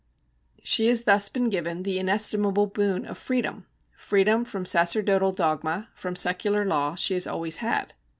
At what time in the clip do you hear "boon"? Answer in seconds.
2.65-3.05